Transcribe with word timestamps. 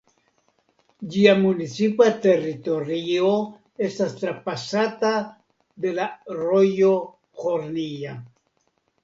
Ĝia 1.15 1.33
municipa 1.41 2.07
teritorio 2.23 3.27
estas 3.89 4.17
trapasata 4.23 5.13
de 5.87 5.93
la 6.01 6.09
rojo 6.41 6.91
Hornija. 7.45 8.19